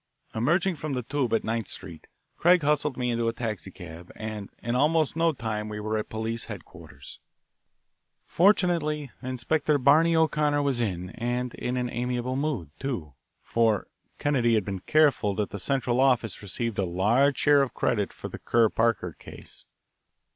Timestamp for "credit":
17.75-18.11